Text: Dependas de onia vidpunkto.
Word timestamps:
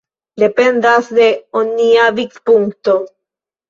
Dependas 0.43 1.05
de 1.19 1.29
onia 1.63 2.11
vidpunkto. 2.19 3.01